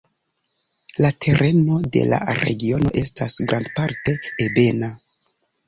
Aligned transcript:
La 1.05 1.11
tereno 1.25 1.77
de 1.97 2.03
la 2.15 2.19
regiono 2.39 2.95
estas 3.03 3.39
grandparte 3.53 4.19
ebena. 4.49 4.93